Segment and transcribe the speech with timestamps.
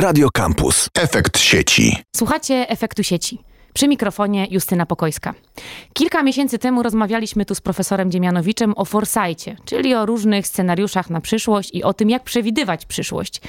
[0.00, 0.88] Radio Campus.
[0.98, 1.96] Efekt sieci.
[2.16, 3.38] Słuchacie efektu sieci.
[3.74, 5.34] Przy mikrofonie Justyna Pokojska.
[5.92, 11.20] Kilka miesięcy temu rozmawialiśmy tu z profesorem Dziemianowiczem o foresightie, czyli o różnych scenariuszach na
[11.20, 13.40] przyszłość i o tym, jak przewidywać przyszłość.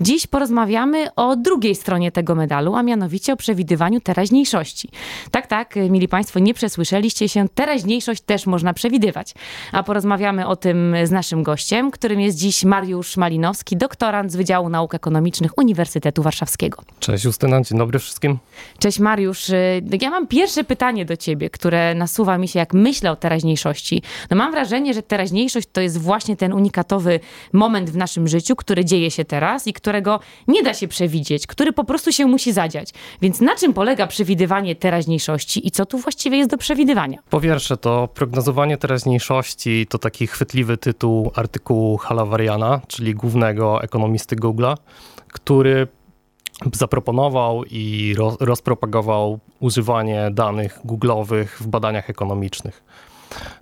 [0.00, 4.88] Dziś porozmawiamy o drugiej stronie tego medalu, a mianowicie o przewidywaniu teraźniejszości.
[5.30, 9.34] Tak, tak, mili Państwo, nie przesłyszeliście się, teraźniejszość też można przewidywać.
[9.72, 14.68] A porozmawiamy o tym z naszym gościem, którym jest dziś Mariusz Malinowski, doktorant z Wydziału
[14.68, 16.82] Nauk Ekonomicznych Uniwersytetu Warszawskiego.
[17.00, 18.38] Cześć Justyna, dzień dobry wszystkim.
[18.78, 19.50] Cześć Mariusz.
[20.00, 24.02] Ja mam pierwsze pytanie do ciebie, które nasuwa mi się, jak myślę o teraźniejszości.
[24.30, 27.20] No mam wrażenie, że teraźniejszość to jest właśnie ten unikatowy
[27.52, 31.72] moment w naszym życiu, który dzieje się teraz i którego nie da się przewidzieć, który
[31.72, 32.90] po prostu się musi zadziać.
[33.22, 37.18] Więc na czym polega przewidywanie teraźniejszości i co tu właściwie jest do przewidywania?
[37.30, 44.74] Po pierwsze, to prognozowanie teraźniejszości to taki chwytliwy tytuł artykułu Halavariana, czyli głównego ekonomisty Google'a,
[45.28, 45.88] który
[46.72, 52.82] zaproponował i ro, rozpropagował używanie danych Google'owych w badaniach ekonomicznych.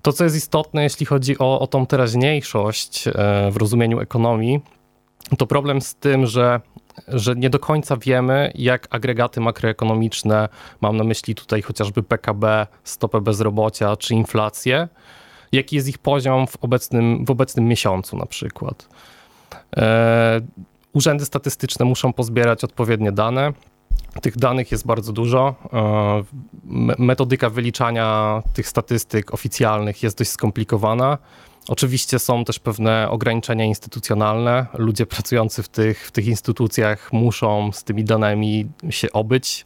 [0.02, 3.12] To, co jest istotne, jeśli chodzi o, o tą teraźniejszość e,
[3.50, 4.60] w rozumieniu ekonomii,
[5.38, 6.60] to problem z tym, że,
[7.08, 10.48] że nie do końca wiemy, jak agregaty makroekonomiczne,
[10.80, 14.88] mam na myśli tutaj chociażby PKB, stopę bezrobocia czy inflację,
[15.52, 18.88] jaki jest ich poziom w obecnym, w obecnym miesiącu na przykład.
[20.92, 23.52] Urzędy statystyczne muszą pozbierać odpowiednie dane.
[24.22, 25.54] Tych danych jest bardzo dużo.
[25.72, 26.24] E,
[26.98, 31.18] metodyka wyliczania tych statystyk oficjalnych jest dość skomplikowana.
[31.68, 34.66] Oczywiście są też pewne ograniczenia instytucjonalne.
[34.74, 39.64] Ludzie pracujący w tych, w tych instytucjach muszą z tymi danymi się obyć.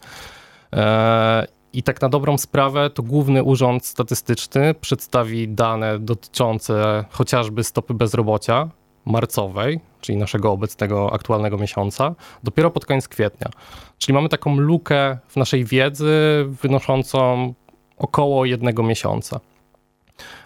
[0.72, 7.94] E, I tak na dobrą sprawę, to Główny Urząd Statystyczny przedstawi dane dotyczące chociażby stopy
[7.94, 8.70] bezrobocia,
[9.04, 13.50] marcowej, czyli naszego obecnego, aktualnego miesiąca, dopiero pod koniec kwietnia.
[13.98, 17.54] Czyli mamy taką lukę w naszej wiedzy wynoszącą
[17.96, 19.40] około jednego miesiąca.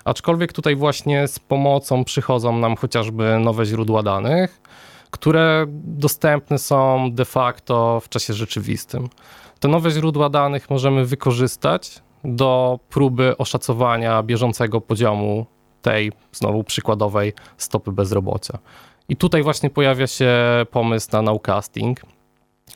[0.04, 4.60] Aczkolwiek tutaj właśnie z pomocą przychodzą nam chociażby nowe źródła danych,
[5.10, 9.08] które dostępne są de facto w czasie rzeczywistym.
[9.60, 15.46] Te nowe źródła danych możemy wykorzystać do próby oszacowania bieżącego poziomu
[15.86, 18.58] tej znowu przykładowej stopy bezrobocia.
[19.08, 20.34] I tutaj właśnie pojawia się
[20.70, 22.00] pomysł na nowcasting.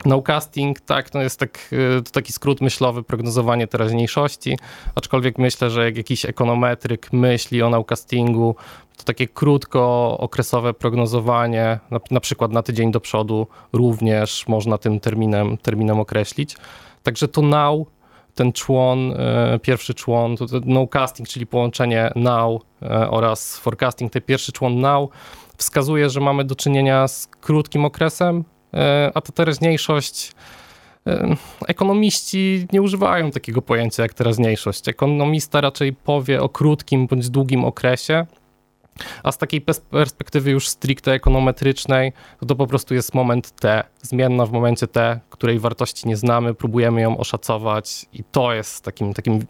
[0.05, 1.59] Nowcasting, tak, to jest tak,
[1.99, 4.57] y, to taki skrót myślowy, prognozowanie teraźniejszości,
[4.95, 8.55] aczkolwiek myślę, że jak jakiś ekonometryk myśli o nowcastingu,
[8.97, 14.99] to takie krótko okresowe prognozowanie, na, na przykład na tydzień do przodu, również można tym
[14.99, 16.57] terminem, terminem określić.
[17.03, 17.87] Także to now
[18.35, 24.11] ten człon, e, pierwszy człon, to, to no casting, czyli połączenie now e, oraz forecasting,
[24.11, 25.09] ten pierwszy człon now
[25.57, 28.43] wskazuje, że mamy do czynienia z krótkim okresem,
[28.73, 30.31] e, a ta teraźniejszość
[31.67, 34.89] Ekonomiści nie używają takiego pojęcia jak teraźniejszość.
[34.89, 38.25] Ekonomista raczej powie o krótkim bądź długim okresie,
[39.23, 44.45] a z takiej perspektywy już stricte ekonometrycznej, to, to po prostu jest moment T, zmienna
[44.45, 49.45] w momencie T, której wartości nie znamy, próbujemy ją oszacować i to jest takim, takim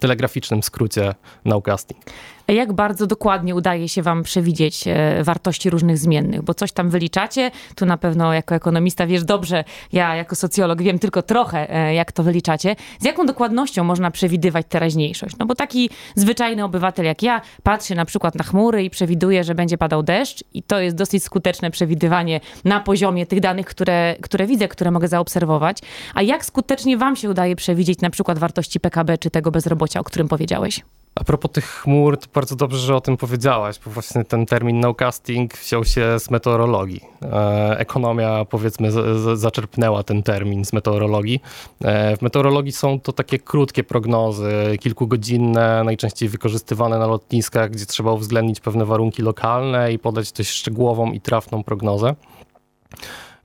[0.00, 2.00] telegraficznym skrócie nowcasting.
[2.48, 6.42] Jak bardzo dokładnie udaje się wam przewidzieć e, wartości różnych zmiennych?
[6.42, 10.98] Bo coś tam wyliczacie, tu na pewno jako ekonomista wiesz dobrze, ja jako socjolog wiem
[10.98, 12.76] tylko trochę, e, jak to wyliczacie.
[13.00, 15.36] Z jaką dokładnością można przewidywać teraźniejszość?
[15.38, 19.54] No bo taki zwyczajny obywatel jak ja patrzy na przykład na chmury i przewiduje, że
[19.54, 24.46] będzie padał deszcz i to jest dosyć skuteczne przewidywanie na poziomie tych danych, które, które
[24.46, 25.78] widzę, które mogę zaobserwować.
[26.14, 30.04] A jak skutecznie wam się udaje przewidzieć na przykład wartości PKB czy tego bezrobocia, o
[30.04, 30.82] którym powiedziałeś?
[31.20, 34.80] A propos tych chmur, to bardzo dobrze, że o tym powiedziałaś, bo właśnie ten termin
[34.80, 37.00] nowcasting wziął się z meteorologii.
[37.22, 38.88] E, ekonomia, powiedzmy,
[39.36, 41.42] zaczerpnęła ten termin z meteorologii.
[41.84, 48.12] E, w meteorologii są to takie krótkie prognozy, kilkugodzinne, najczęściej wykorzystywane na lotniskach, gdzie trzeba
[48.12, 52.14] uwzględnić pewne warunki lokalne i podać dość szczegółową i trafną prognozę.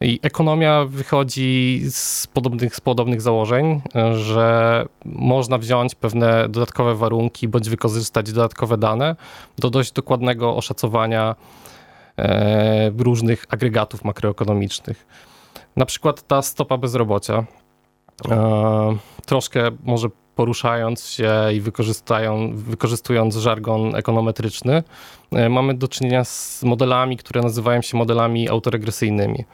[0.01, 3.81] I ekonomia wychodzi z podobnych, z podobnych założeń,
[4.13, 9.15] że można wziąć pewne dodatkowe warunki bądź wykorzystać dodatkowe dane
[9.57, 11.35] do dość dokładnego oszacowania
[12.17, 15.07] e, różnych agregatów makroekonomicznych.
[15.75, 17.43] Na przykład ta stopa bezrobocia.
[18.31, 21.61] E, troszkę może poruszając się i
[22.53, 24.83] wykorzystując żargon ekonometryczny,
[25.31, 29.45] e, mamy do czynienia z modelami, które nazywają się modelami autoregresyjnymi.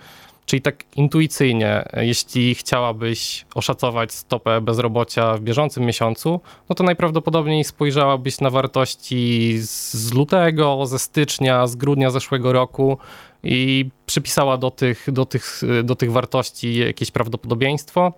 [0.47, 6.39] Czyli tak intuicyjnie, jeśli chciałabyś oszacować stopę bezrobocia w bieżącym miesiącu,
[6.69, 12.97] no to najprawdopodobniej spojrzałabyś na wartości z lutego, ze stycznia, z grudnia zeszłego roku
[13.43, 18.13] i przypisała do tych, do tych, do tych wartości jakieś prawdopodobieństwo.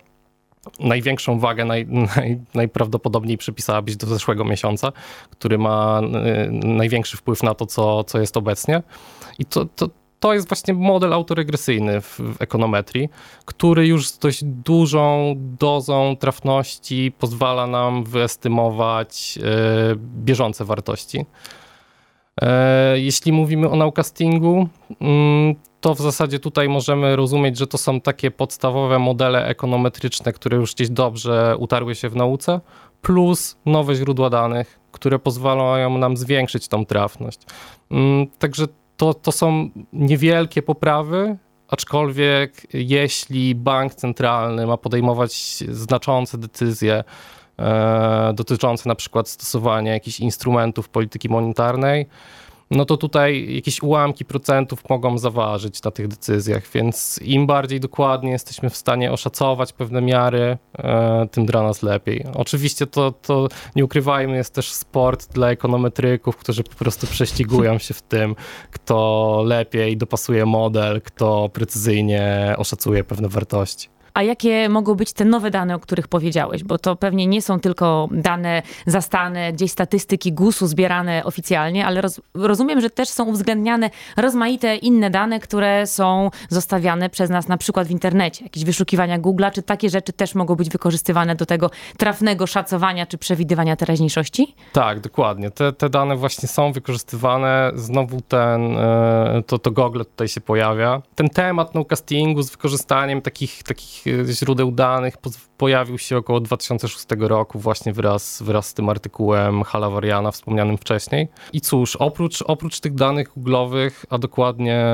[0.80, 1.86] Największą wagę naj,
[2.16, 4.92] naj, najprawdopodobniej przypisałabyś do zeszłego miesiąca,
[5.30, 6.00] który ma
[6.50, 8.82] największy wpływ na to, co, co jest obecnie.
[9.38, 9.88] I to, to,
[10.20, 13.08] to jest właśnie model autoregresyjny w, w, ekonometrii,
[13.44, 19.38] który już z dość dużą dozą trafności pozwala nam wyestymować
[19.92, 21.26] y, bieżące wartości.
[22.42, 24.68] E, jeśli mówimy o nowcastingu,
[25.00, 30.56] mm, to w zasadzie tutaj możemy rozumieć, że to są takie podstawowe modele ekonometryczne, które
[30.56, 32.60] już gdzieś dobrze utarły się w nauce,
[33.02, 37.38] plus nowe źródła danych, które pozwalają nam zwiększyć tą trafność.
[37.90, 38.66] Mm, także
[39.00, 41.36] to, to są niewielkie poprawy,
[41.68, 45.32] aczkolwiek jeśli bank centralny ma podejmować
[45.68, 47.04] znaczące decyzje
[47.58, 52.06] e, dotyczące na przykład stosowania jakichś instrumentów polityki monetarnej,
[52.70, 58.30] no to tutaj jakieś ułamki procentów mogą zaważyć na tych decyzjach, więc im bardziej dokładnie
[58.30, 62.24] jesteśmy w stanie oszacować pewne miary, e, tym dla nas lepiej.
[62.34, 67.94] Oczywiście to, to nie ukrywajmy, jest też sport dla ekonometryków, którzy po prostu prześcigują się
[67.94, 68.36] w tym,
[68.70, 73.88] kto lepiej dopasuje model, kto precyzyjnie oszacuje pewne wartości.
[74.14, 76.64] A jakie mogą być te nowe dane, o których powiedziałeś?
[76.64, 82.20] Bo to pewnie nie są tylko dane zastane, gdzieś statystyki GUS-u zbierane oficjalnie, ale roz,
[82.34, 87.86] rozumiem, że też są uwzględniane rozmaite inne dane, które są zostawiane przez nas na przykład
[87.86, 88.44] w internecie.
[88.44, 93.18] Jakieś wyszukiwania Google'a, czy takie rzeczy też mogą być wykorzystywane do tego trafnego szacowania czy
[93.18, 94.54] przewidywania teraźniejszości?
[94.72, 95.50] Tak, dokładnie.
[95.50, 97.72] Te, te dane właśnie są wykorzystywane.
[97.74, 101.02] Znowu ten, e, to, to Google tutaj się pojawia.
[101.14, 103.99] Ten temat nowcastingu z wykorzystaniem takich, takich
[104.30, 105.14] źródeł danych
[105.56, 111.28] pojawił się około 2006 roku właśnie wraz, wraz z tym artykułem Halavariana wspomnianym wcześniej.
[111.52, 114.84] I cóż, oprócz, oprócz tych danych google'owych, a dokładnie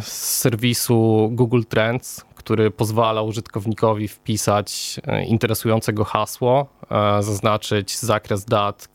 [0.00, 8.88] z serwisu Google Trends, który pozwala użytkownikowi wpisać e, interesującego hasło, e, zaznaczyć zakres dat,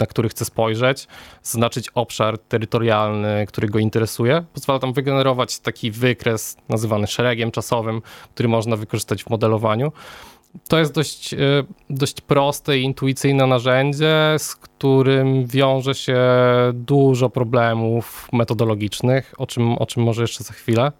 [0.00, 1.06] na który chce spojrzeć,
[1.42, 4.44] zaznaczyć obszar terytorialny, który go interesuje.
[4.54, 8.02] Pozwala tam wygenerować taki wykres nazywany szeregiem czasowym,
[8.34, 9.92] który można wykorzystać w modelowaniu.
[10.68, 11.38] To jest dość, e,
[11.90, 16.18] dość proste i intuicyjne narzędzie, z którym wiąże się
[16.74, 20.92] dużo problemów metodologicznych, o czym, o czym może jeszcze za chwilę.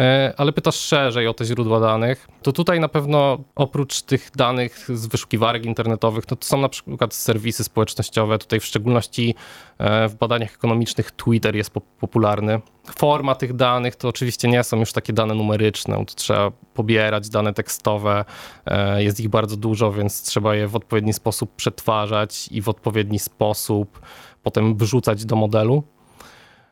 [0.00, 4.88] E, ale pytasz szerzej o te źródła danych, to tutaj na pewno oprócz tych danych
[4.94, 9.34] z wyszukiwarek internetowych, no to są na przykład serwisy społecznościowe, tutaj w szczególności
[9.78, 11.70] e, w badaniach ekonomicznych Twitter jest
[12.00, 12.60] popularny.
[12.98, 17.54] Forma tych danych to oczywiście nie są już takie dane numeryczne, to trzeba pobierać dane
[17.54, 18.24] tekstowe,
[18.66, 23.18] e, jest ich bardzo dużo, więc trzeba je w odpowiedni sposób przetwarzać i w odpowiedni
[23.18, 24.00] sposób
[24.42, 25.84] potem wrzucać do modelu.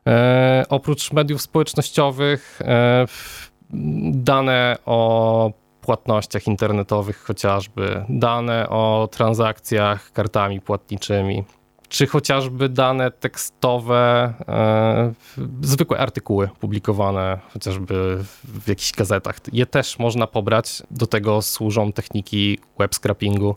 [0.09, 3.07] E, oprócz mediów społecznościowych, e,
[4.13, 11.45] dane o płatnościach internetowych chociażby, dane o transakcjach kartami płatniczymi,
[11.89, 15.13] czy chociażby dane tekstowe, e,
[15.63, 19.37] zwykłe artykuły publikowane chociażby w jakichś gazetach.
[19.53, 20.83] Je też można pobrać.
[20.91, 23.57] Do tego służą techniki web scrapingu,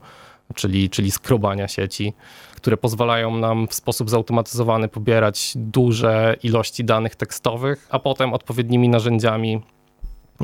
[0.55, 2.13] czyli, czyli skrobania sieci
[2.61, 9.61] które pozwalają nam w sposób zautomatyzowany pobierać duże ilości danych tekstowych, a potem odpowiednimi narzędziami.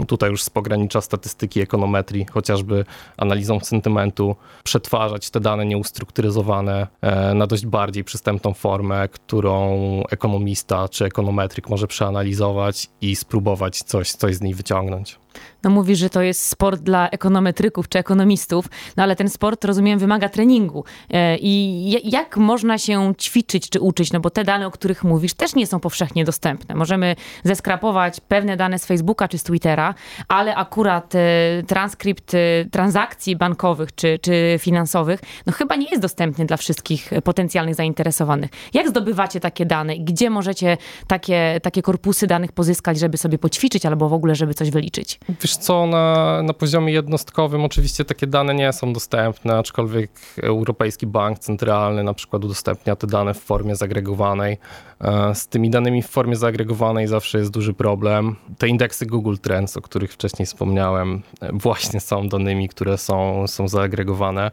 [0.08, 2.86] Tutaj już z pogranicza statystyki, ekonometrii, chociażby
[3.18, 9.78] analizą sentymentu, przetwarzać te dane nieustrukturyzowane e, na dość bardziej przystępną formę, którą
[10.10, 15.20] ekonomista czy ekonometryk może przeanalizować i spróbować coś, coś z niej wyciągnąć
[15.64, 18.66] no mówi, że to jest sport dla ekonometryków czy ekonomistów,
[18.98, 20.84] no ale ten sport, rozumiem, wymaga treningu.
[21.10, 24.14] E, I jak można się ćwiczyć czy uczyć?
[24.14, 26.76] No bo te dane, o których mówisz, też nie są powszechnie dostępne.
[26.76, 29.96] Możemy zeskrapować pewne dane z Facebooka czy z Twittera,
[30.28, 31.20] ale akurat e,
[31.68, 32.38] transkrypt e,
[32.72, 38.52] transakcji bankowych czy, czy finansowych, no chyba nie jest dostępny dla wszystkich potencjalnych zainteresowanych.
[38.74, 39.98] Jak zdobywacie takie dane?
[39.98, 40.78] Gdzie możecie
[41.08, 45.20] takie, takie korpusy danych pozyskać, żeby sobie poćwiczyć albo w ogóle, żeby coś wyliczyć?
[45.30, 50.12] Wiesz co, na, na poziomie jednostkowym oczywiście takie dane nie są dostępne, aczkolwiek
[50.44, 54.58] Europejski Bank Centralny na przykład udostępnia te dane w formie zagregowanej.
[55.02, 58.36] E, z tymi danymi w formie zagregowanej zawsze jest duży problem.
[58.58, 63.68] Te indeksy Google Trends, o których wcześniej wspomniałem, e, właśnie są danymi, które są, są
[63.68, 64.52] zaagregowane.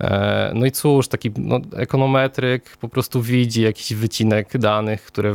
[0.00, 5.34] E, no i cóż, taki no, ekonometryk po prostu widzi jakiś wycinek danych, które,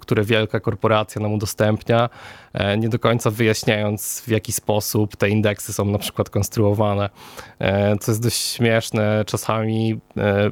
[0.00, 2.10] które wielka korporacja nam udostępnia,
[2.52, 7.10] e, nie do końca wyjaśniając w jaki sposób te indeksy są na przykład konstruowane.
[7.58, 10.00] E, co jest dość śmieszne czasami,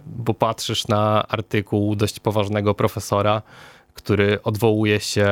[0.07, 3.42] bo patrzysz na artykuł dość poważnego profesora,
[3.95, 5.28] który odwołuje się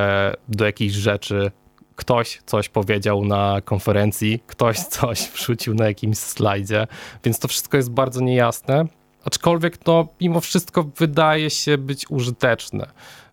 [0.48, 1.50] do jakichś rzeczy
[1.96, 6.86] ktoś coś powiedział na konferencji, ktoś coś wrzucił na jakimś slajdzie,
[7.24, 8.84] więc to wszystko jest bardzo niejasne.
[9.24, 12.86] Aczkolwiek to mimo wszystko wydaje się być użyteczne.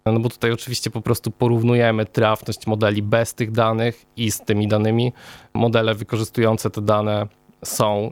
[0.05, 4.67] No bo tutaj oczywiście po prostu porównujemy trafność modeli bez tych danych i z tymi
[4.67, 5.13] danymi.
[5.53, 7.27] Modele wykorzystujące te dane
[7.63, 8.11] są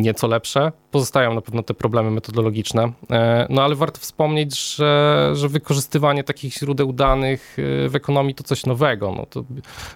[0.00, 0.72] nieco lepsze.
[0.90, 6.54] Pozostają na pewno te problemy metodologiczne, e, no ale warto wspomnieć, że, że wykorzystywanie takich
[6.54, 9.14] źródeł danych e, w ekonomii to coś nowego.
[9.16, 9.44] No to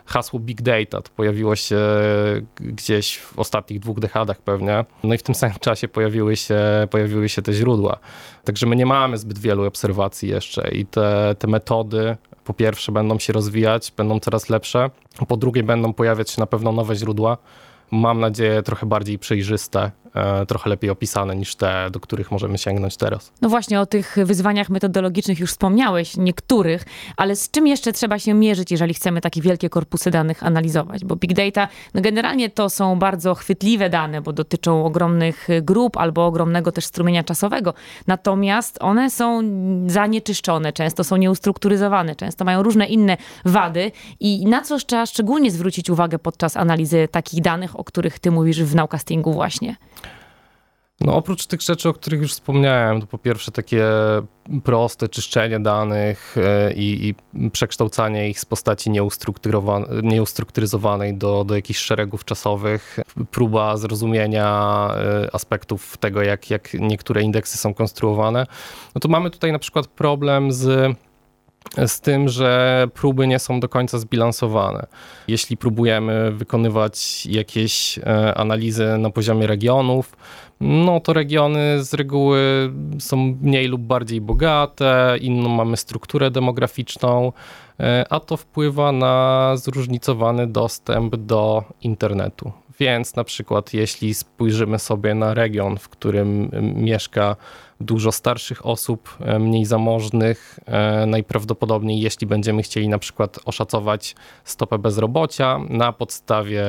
[0.07, 1.79] hasło big data to pojawiło się
[2.61, 6.59] gdzieś w ostatnich dwóch dekadach pewnie, no i w tym samym czasie pojawiły się,
[6.91, 7.99] pojawiły się te źródła.
[8.45, 13.19] Także my nie mamy zbyt wielu obserwacji jeszcze i te, te metody po pierwsze będą
[13.19, 14.91] się rozwijać, będą coraz lepsze,
[15.29, 17.39] po drugie będą pojawiać się na pewno nowe źródła,
[17.95, 19.91] mam nadzieję, trochę bardziej przejrzyste,
[20.49, 23.33] trochę lepiej opisane niż te, do których możemy sięgnąć teraz.
[23.43, 26.85] No właśnie, o tych wyzwaniach metodologicznych już wspomniałeś, niektórych,
[27.17, 31.05] ale z czym jeszcze trzeba się mierzyć, jeżeli chcemy takie wielkie korpusy danych analizować?
[31.05, 36.27] Bo big data, no generalnie to są bardzo chwytliwe dane, bo dotyczą ogromnych grup albo
[36.27, 37.75] ogromnego też strumienia czasowego.
[38.07, 39.43] Natomiast one są
[39.87, 45.91] zanieczyszczone, często są nieustrukturyzowane, często mają różne inne wady i na co trzeba szczególnie zwrócić
[45.91, 49.77] uwagę podczas analizy takich danych, o których ty mówisz w nowcastingu właśnie?
[51.01, 53.85] No oprócz tych rzeczy, o których już wspomniałem, to po pierwsze takie
[54.65, 57.15] proste czyszczenie danych e, i, i
[57.51, 58.91] przekształcanie ich z postaci
[60.03, 62.99] nieustrukturyzowanej do, do jakichś szeregów czasowych,
[63.31, 68.47] próba zrozumienia e, aspektów tego, jak, jak niektóre indeksy są konstruowane,
[68.95, 70.97] no to mamy tutaj na przykład problem z
[71.87, 74.87] z tym, że próby nie są do końca zbilansowane.
[75.29, 80.17] Jeśli próbujemy wykonywać jakieś e, analizy na poziomie regionów,
[80.61, 87.33] no to regiony z reguły są mniej lub bardziej bogate, inną mamy strukturę demograficzną,
[87.81, 92.53] e, a to wpływa na zróżnicowany dostęp do internetu.
[92.79, 97.37] Więc na przykład jeśli spojrzymy sobie na region, w którym mieszka
[97.81, 100.61] dużo starszych osób, e, mniej zamożnych.
[100.67, 106.65] E, najprawdopodobniej, jeśli będziemy chcieli na przykład oszacować stopę bezrobocia na podstawie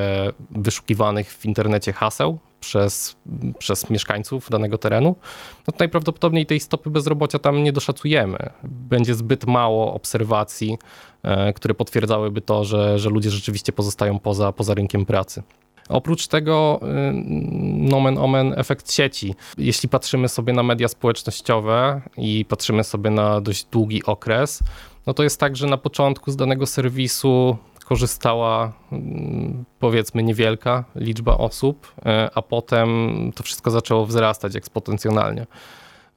[0.52, 3.16] wyszukiwanych w internecie haseł przez,
[3.60, 5.16] przez mieszkańców danego terenu,
[5.68, 8.38] no to najprawdopodobniej tej stopy bezrobocia tam nie doszacujemy.
[8.64, 10.78] Będzie zbyt mało obserwacji,
[11.24, 15.44] e, które potwierdzałyby to, że, że ludzie rzeczywiście pozostają poza, poza rynkiem pracy.
[15.90, 16.88] Oprócz tego, y,
[17.90, 19.36] nomen omen, efekt sieci.
[19.58, 24.60] Jeśli patrzymy sobie na media społecznościowe i patrzymy sobie na dość długi okres,
[25.08, 31.38] no to jest tak, że na początku z danego serwisu korzystała mm, powiedzmy niewielka liczba
[31.38, 32.02] osób, y,
[32.36, 32.90] a potem
[33.36, 35.48] to wszystko zaczęło wzrastać eksponencjonalnie.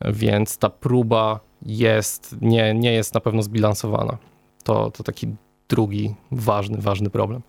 [0.05, 4.19] Więc ta próba jest, nie, nie jest na pewno zbilansowana.
[4.65, 5.27] To, to taki
[5.69, 7.43] drugi ważny, ważny problem.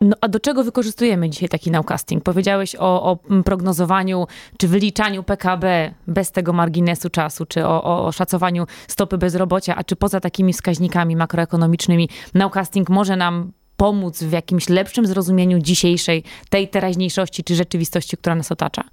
[0.00, 2.24] No a do czego wykorzystujemy dzisiaj taki nowcasting?
[2.24, 4.26] Powiedziałeś o, o prognozowaniu
[4.58, 9.96] czy wyliczaniu PKB bez tego marginesu czasu, czy o, o szacowaniu stopy bezrobocia, a czy
[9.96, 17.44] poza takimi wskaźnikami makroekonomicznymi nowcasting może nam pomóc w jakimś lepszym zrozumieniu dzisiejszej, tej teraźniejszości
[17.44, 18.84] czy rzeczywistości, która nas otacza?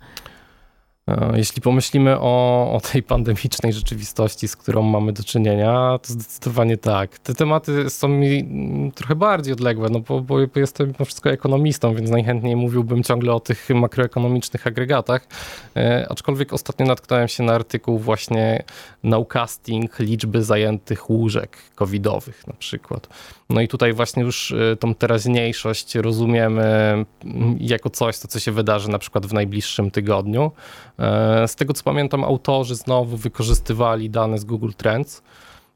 [1.08, 6.78] E, jeśli pomyślimy o, o, tej pandemicznej rzeczywistości, z którą mamy do czynienia, to zdecydowanie
[6.78, 7.20] tak.
[7.20, 11.96] Te tematy są mi mm, trochę bardziej odległe, no bo, bo jestem mimo wszystko ekonomistą,
[11.96, 15.28] więc najchętniej mówiłbym ciągle o tych makroekonomicznych agregatach.
[15.76, 18.64] E, aczkolwiek ostatnio natknąłem się na artykuł właśnie
[19.04, 23.08] nowcasting liczby zajętych łóżek covidowych na przykład.
[23.50, 28.52] No i tutaj właśnie już e, tą teraźniejszość rozumiemy mm, jako coś, to co się
[28.52, 30.52] wydarzy na przykład w najbliższym tygodniu.
[31.00, 35.24] E, z tego co pamiętam, autorzy znowu wykorzystywali dane z Google Trends.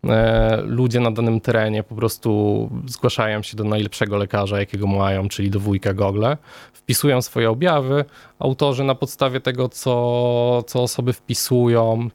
[0.03, 5.49] E, ludzie na danym terenie po prostu zgłaszają się do najlepszego lekarza, jakiego mają, czyli
[5.49, 6.25] do wujka Google,
[6.73, 8.05] wpisują swoje objawy.
[8.39, 12.09] Autorzy na podstawie tego, co, co osoby wpisują,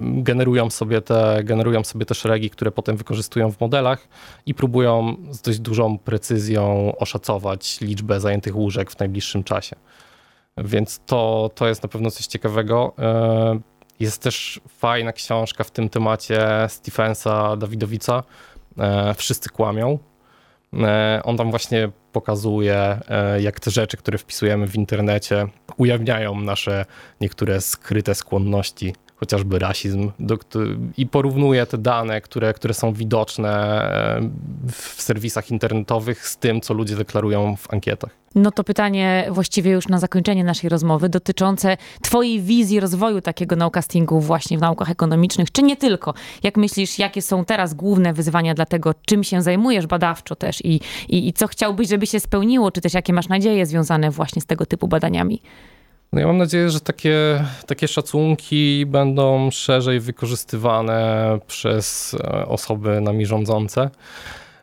[0.00, 4.08] generują sobie, te, generują sobie te szeregi, które potem wykorzystują w modelach
[4.46, 9.76] i próbują z dość dużą precyzją oszacować liczbę zajętych łóżek w najbliższym czasie.
[10.56, 12.94] Więc to, to jest na pewno coś ciekawego.
[12.98, 13.60] E,
[14.00, 18.22] jest też fajna książka w tym temacie Stephensa Dawidowica.
[18.78, 19.98] E, Wszyscy kłamią.
[21.24, 23.00] On tam właśnie pokazuje,
[23.40, 25.46] jak te rzeczy, które wpisujemy w internecie,
[25.76, 26.84] ujawniają nasze
[27.20, 30.38] niektóre skryte skłonności chociażby rasizm do,
[30.96, 33.80] i porównuje te dane, które, które są widoczne
[34.72, 38.10] w serwisach internetowych z tym, co ludzie deklarują w ankietach.
[38.34, 44.20] No to pytanie właściwie już na zakończenie naszej rozmowy dotyczące twojej wizji rozwoju takiego naukastingu
[44.20, 46.14] właśnie w naukach ekonomicznych, czy nie tylko.
[46.42, 50.80] Jak myślisz, jakie są teraz główne wyzwania dla tego, czym się zajmujesz badawczo też i,
[51.08, 54.46] i, i co chciałbyś, żeby się spełniło, czy też jakie masz nadzieje związane właśnie z
[54.46, 55.42] tego typu badaniami?
[56.14, 63.26] No ja mam nadzieję, że takie, takie szacunki będą szerzej wykorzystywane przez e, osoby nami
[63.26, 63.90] rządzące.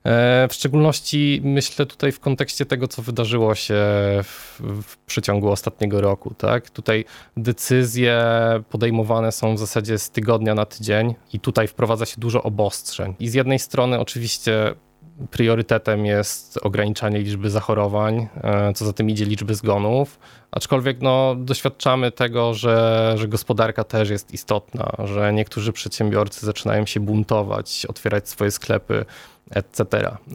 [0.04, 3.76] E, w szczególności myślę tutaj w kontekście tego, co wydarzyło się
[4.24, 6.34] w, w przeciągu ostatniego roku.
[6.34, 6.70] Tak?
[6.70, 7.06] Tutaj
[7.38, 8.24] decyzje
[8.70, 13.16] podejmowane są w zasadzie z tygodnia na tydzień i tutaj wprowadza się dużo obostrzeń.
[13.20, 14.74] I z jednej strony oczywiście
[15.32, 20.20] priorytetem jest ograniczanie liczby zachorowań, e, co za tym idzie liczby zgonów,
[20.52, 27.00] aczkolwiek no, doświadczamy tego, że, że gospodarka też jest istotna, że niektórzy przedsiębiorcy zaczynają się
[27.00, 29.06] buntować, otwierać swoje sklepy,
[29.52, 29.86] etc.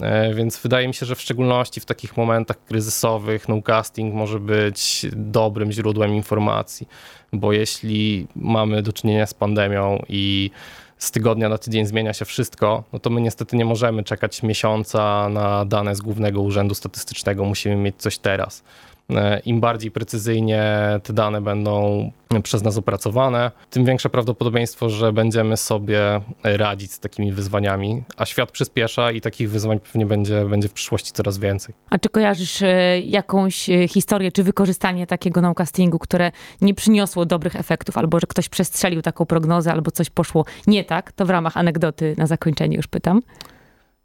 [0.01, 5.07] E, więc wydaje mi się, że w szczególności w takich momentach kryzysowych nowcasting może być
[5.13, 6.89] dobrym źródłem informacji,
[7.33, 10.51] bo jeśli mamy do czynienia z pandemią i
[10.99, 15.29] z tygodnia na tydzień zmienia się wszystko, no to my niestety nie możemy czekać miesiąca
[15.29, 18.63] na dane z Głównego Urzędu Statystycznego, musimy mieć coś teraz.
[19.11, 20.65] E, Im bardziej precyzyjnie
[21.03, 22.11] te dane będą
[22.43, 26.01] przez nas opracowane, tym większe prawdopodobieństwo, że będziemy sobie
[26.45, 31.13] radzić z takimi wyzwaniami, a świat przyspiesza i takich wyzwań pewnie będzie, będzie w przyszłości
[31.13, 31.75] coraz więcej.
[31.91, 37.57] A czy kojarzysz e, jakąś e, historię, czy wykorzystanie takiego nowcastingu, które nie przyniosło dobrych
[37.57, 41.13] efektów, albo że ktoś przestrzelił taką prognozę, albo coś poszło nie tak?
[41.13, 43.23] To w ramach anegdoty na zakończenie już pytam.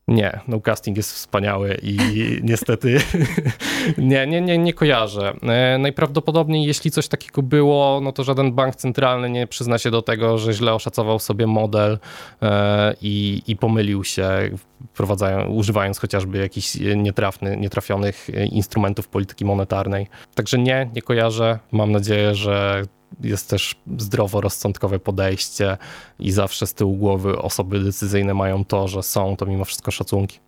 [0.08, 1.98] Nie, no casting jest wspaniały i
[2.44, 2.98] niestety
[3.98, 5.34] nie, nie, nie, nie kojarzę.
[5.44, 10.02] E, najprawdopodobniej, jeśli coś takiego było, no to żaden bank centralny nie przyzna się do
[10.02, 12.00] tego, że źle oszacował sobie model
[12.42, 14.30] e, i, i pomylił się,
[15.48, 20.08] używając chociażby jakichś nietrafny, nietrafionych instrumentów polityki monetarnej.
[20.36, 21.60] Także nie, nie kojarzę.
[21.72, 22.84] Mam nadzieję, że
[23.24, 25.78] jest też zdroworozsądkowe podejście
[26.20, 30.40] i zawsze z tyłu głowy osoby decyzyjne mają to, że są to mimo wszystko szacunki.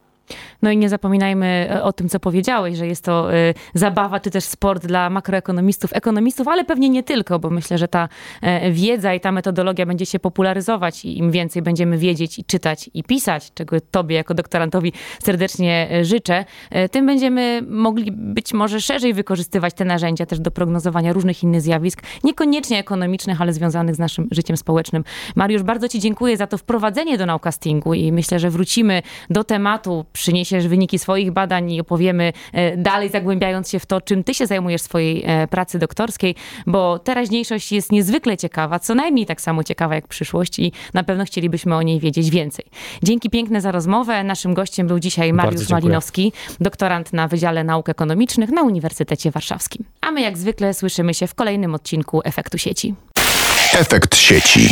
[0.62, 4.32] No i nie zapominajmy e, o tym, co powiedziałeś, że jest to y, zabawa czy
[4.32, 8.10] też sport dla makroekonomistów, ekonomistów, ale pewnie nie tylko, bo myślę, że ta
[8.68, 12.90] y, wiedza i ta metodologia będzie się popularyzować i im więcej będziemy wiedzieć i czytać
[12.94, 16.46] i pisać, czego tobie jako doktorantowi serdecznie życzę,
[16.92, 22.02] tym będziemy mogli być może szerzej wykorzystywać te narzędzia też do prognozowania różnych innych zjawisk,
[22.24, 25.04] niekoniecznie ekonomicznych, ale związanych z naszym życiem społecznym.
[25.36, 30.06] Mariusz, bardzo ci dziękuję za to wprowadzenie do naukastingu i myślę, że wrócimy do tematu
[30.14, 34.48] przyniesiesz wyniki swoich badań i opowiemy e, dalej, zagłębiając się w to, czym ty się
[34.48, 36.36] zajmujesz w swojej e, pracy doktorskiej,
[36.68, 41.26] bo teraźniejszość jest niezwykle ciekawa, co najmniej tak samo ciekawa jak przyszłość i na pewno
[41.26, 42.66] chcielibyśmy o niej wiedzieć więcej.
[43.04, 44.24] Dzięki piękne za rozmowę.
[44.24, 49.86] Naszym gościem był dzisiaj Mariusz Malinowski, doktorant na Wydziale Nauk Ekonomicznych na Uniwersytecie Warszawskim.
[50.02, 52.96] A my jak zwykle słyszymy się w kolejnym odcinku Efektu Sieci.
[53.74, 54.70] Efekt sieci.